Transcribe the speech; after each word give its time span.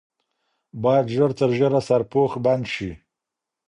باید 0.83 1.05
ژر 1.15 1.31
تر 1.39 1.49
ژره 1.57 1.79
سرپوش 1.87 2.31
بند 2.43 2.65
شي. 2.73 2.91